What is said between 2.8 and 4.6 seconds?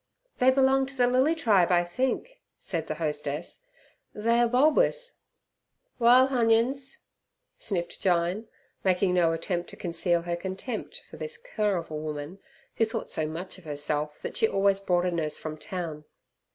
the hostess. "They are